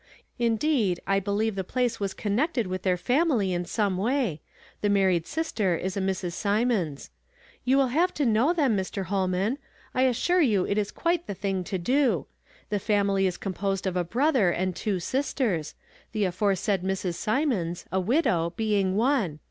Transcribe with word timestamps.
Indeed, 0.39 0.99
I 1.05 1.19
believe 1.19 1.53
the 1.53 1.63
place 1.63 1.99
was 1.99 2.15
connected 2.15 2.65
with 2.65 2.81
their 2.81 2.97
family 2.97 3.53
in 3.53 3.65
some 3.65 3.97
way. 3.97 4.41
The 4.81 4.89
married 4.89 5.27
sister 5.27 5.75
is 5.77 5.95
a 5.95 6.01
Mrs. 6.01 6.33
Symonds. 6.33 7.11
You 7.65 7.77
will 7.77 7.89
have 7.89 8.11
to 8.15 8.25
know 8.25 8.51
them, 8.51 8.75
Mr. 8.75 9.03
Holman; 9.03 9.59
1 9.91 10.05
assure 10.05 10.41
you 10.41 10.65
it 10.65 10.79
is 10.79 10.89
quite 10.89 11.27
tluj 11.27 11.37
thing 11.37 11.63
to 11.65 11.77
do. 11.77 12.25
The 12.69 12.79
family 12.79 13.27
is 13.27 13.37
composed 13.37 13.85
of 13.85 13.95
a 13.95 14.03
brother 14.03 14.49
and 14.49 14.75
two 14.75 14.99
sisters; 14.99 15.75
the 16.13 16.23
aforesaid 16.25 16.81
Mrs. 16.81 17.13
Symonds, 17.13 17.85
a 17.91 18.01
wddow, 18.01 18.55
being 18.55 18.95
one. 18.95 19.37